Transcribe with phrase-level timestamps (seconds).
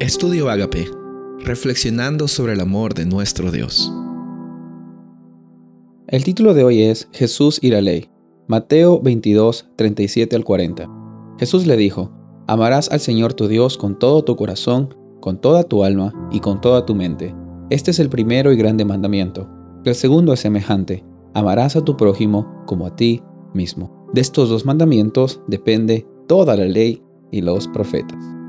[0.00, 0.90] Estudio Agape,
[1.40, 3.92] reflexionando sobre el amor de nuestro Dios.
[6.06, 8.08] El título de hoy es Jesús y la ley.
[8.48, 10.88] Mateo 22, 37 al 40.
[11.38, 12.10] Jesús le dijo,
[12.46, 16.62] Amarás al Señor tu Dios con todo tu corazón, con toda tu alma y con
[16.62, 17.34] toda tu mente.
[17.68, 19.50] Este es el primero y grande mandamiento.
[19.84, 21.04] El segundo es semejante.
[21.34, 23.22] Amarás a tu prójimo como a ti
[23.52, 24.08] mismo.
[24.14, 28.39] De estos dos mandamientos depende toda la ley y los profetas.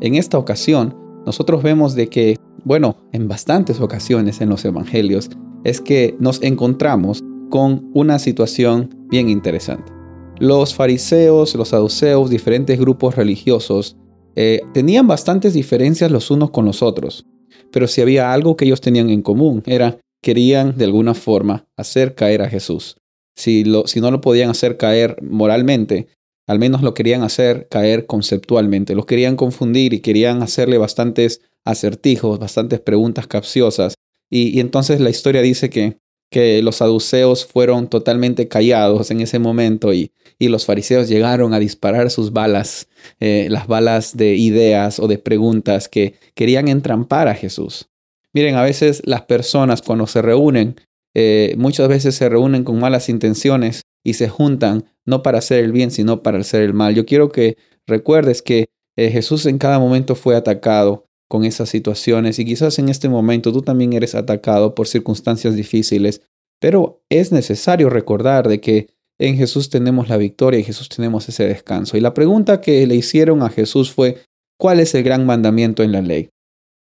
[0.00, 5.30] En esta ocasión, nosotros vemos de que, bueno, en bastantes ocasiones en los evangelios,
[5.64, 9.92] es que nos encontramos con una situación bien interesante.
[10.38, 13.96] Los fariseos, los saduceos, diferentes grupos religiosos,
[14.36, 17.26] eh, tenían bastantes diferencias los unos con los otros,
[17.72, 22.14] pero si había algo que ellos tenían en común, era querían de alguna forma hacer
[22.14, 22.96] caer a Jesús.
[23.36, 26.08] Si, no lo podían hacer caer moralmente,
[26.48, 32.38] al menos lo querían hacer caer conceptualmente, lo querían confundir y querían hacerle bastantes acertijos,
[32.38, 33.94] bastantes preguntas capciosas.
[34.30, 35.98] Y, entonces la historia dice que,
[36.30, 41.58] que los saduceos fueron totalmente callados en ese momento y, y los fariseos llegaron a
[41.58, 42.88] disparar sus balas,
[43.20, 47.90] eh, las balas de ideas o de preguntas que querían entrampar a Jesús.
[48.32, 50.76] Miren, a veces las personas cuando se reúnen,
[51.14, 55.72] eh, muchas veces se reúnen con malas intenciones y se juntan no para hacer el
[55.72, 56.94] bien, sino para hacer el mal.
[56.94, 62.38] Yo quiero que recuerdes que eh, Jesús en cada momento fue atacado con esas situaciones
[62.38, 66.22] y quizás en este momento tú también eres atacado por circunstancias difíciles,
[66.60, 68.88] pero es necesario recordar de que
[69.18, 71.96] en Jesús tenemos la victoria y Jesús tenemos ese descanso.
[71.96, 74.18] Y la pregunta que le hicieron a Jesús fue,
[74.58, 76.30] ¿cuál es el gran mandamiento en la ley?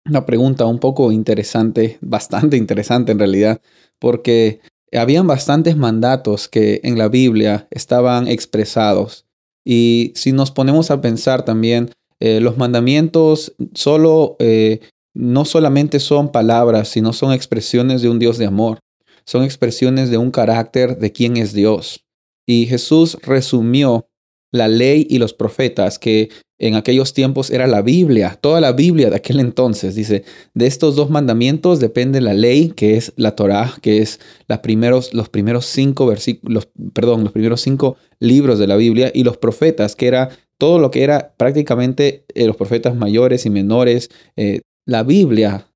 [0.06, 3.60] Una pregunta un poco interesante, bastante interesante en realidad,
[3.98, 4.60] porque
[4.92, 9.26] habían bastantes mandatos que en la Biblia estaban expresados.
[9.64, 14.80] Y si nos ponemos a pensar también, eh, los mandamientos solo, eh,
[15.14, 18.78] no solamente son palabras, sino son expresiones de un Dios de amor.
[19.24, 22.04] Son expresiones de un carácter de quién es Dios.
[22.46, 24.08] Y Jesús resumió
[24.52, 29.10] la ley y los profetas, que en aquellos tiempos era la Biblia, toda la Biblia
[29.10, 29.94] de aquel entonces.
[29.94, 30.24] Dice,
[30.54, 34.20] de estos dos mandamientos depende la ley, que es la Torá, que es
[34.62, 39.36] primeros, los primeros cinco versículos, perdón, los primeros cinco libros de la Biblia, y los
[39.36, 44.10] profetas, que era todo lo que era prácticamente eh, los profetas mayores y menores.
[44.36, 45.68] Eh, la Biblia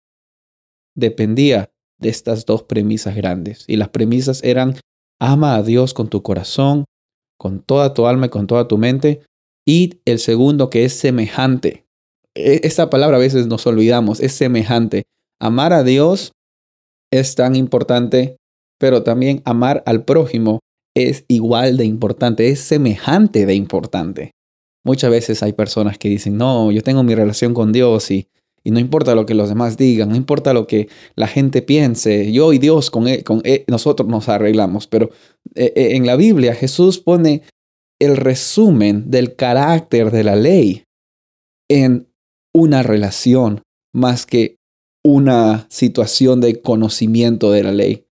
[0.97, 3.65] dependía de estas dos premisas grandes.
[3.69, 4.75] Y las premisas eran,
[5.21, 6.85] ama a Dios con tu corazón,
[7.39, 9.23] con toda tu alma y con toda tu mente.
[9.67, 11.85] Y el segundo que es semejante.
[12.35, 15.05] E, esta palabra a veces nos olvidamos, es semejante.
[15.41, 16.33] Amar a Dios
[17.13, 18.37] es tan importante,
[18.79, 20.61] pero también amar al prójimo
[20.95, 24.33] es igual de importante, es semejante de importante.
[24.85, 28.29] Muchas veces hay personas que dicen, no, yo tengo mi relación con Dios y,
[28.65, 32.33] y no importa lo que los demás digan, no importa lo que la gente piense,
[32.33, 35.11] yo y Dios con, con él, nosotros nos arreglamos, pero
[35.55, 37.43] eh, eh, en la Biblia Jesús pone
[38.03, 40.85] el resumen del carácter de la ley
[41.69, 42.09] en
[42.53, 43.63] una relación
[43.95, 44.57] más que
[45.05, 48.07] una situación de conocimiento de la ley.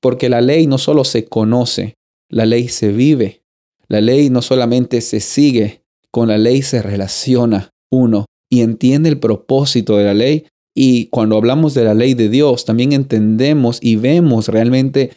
[0.00, 1.94] Porque la ley no solo se conoce,
[2.28, 3.42] la ley se vive.
[3.88, 9.20] La ley no solamente se sigue, con la ley se relaciona uno y entiende el
[9.20, 10.46] propósito de la ley.
[10.74, 15.12] Y cuando hablamos de la ley de Dios, también entendemos y vemos realmente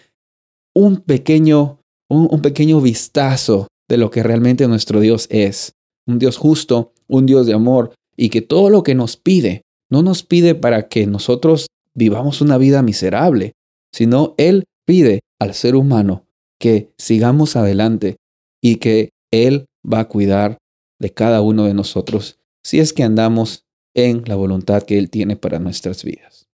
[0.75, 1.79] un pequeño,
[2.09, 5.74] un, pequeño vistazo de lo que realmente nuestro Dios es.
[6.08, 10.02] Un Dios justo, un Dios de amor, y que todo lo que nos pide, no
[10.02, 13.54] nos pide para que nosotros vivamos una vida miserable,
[13.92, 16.26] sino Él pide al ser humano
[16.60, 18.18] que sigamos adelante
[18.62, 20.58] y que Él va a cuidar
[21.00, 23.64] de cada uno de nosotros si es que andamos
[23.96, 26.48] en la voluntad que Él tiene para nuestras vidas.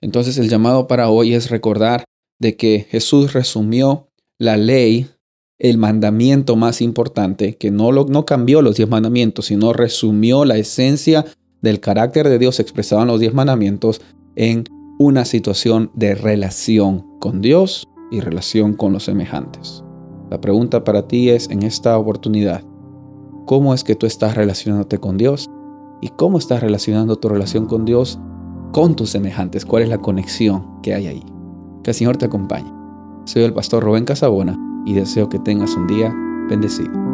[0.00, 2.04] Entonces el llamado para hoy es recordar
[2.40, 5.08] de que Jesús resumió la ley,
[5.58, 10.56] el mandamiento más importante, que no, lo, no cambió los diez mandamientos, sino resumió la
[10.56, 11.24] esencia
[11.62, 14.00] del carácter de Dios expresado en los diez mandamientos
[14.36, 14.64] en
[14.98, 19.82] una situación de relación con Dios y relación con los semejantes.
[20.30, 22.62] La pregunta para ti es en esta oportunidad,
[23.46, 25.48] ¿cómo es que tú estás relacionándote con Dios?
[26.00, 28.18] ¿Y cómo estás relacionando tu relación con Dios
[28.72, 29.64] con tus semejantes?
[29.64, 31.22] ¿Cuál es la conexión que hay ahí?
[31.82, 32.70] Que el Señor te acompañe.
[33.24, 36.14] Soy el pastor Rubén Casabona y deseo que tengas un día
[36.48, 37.13] bendecido.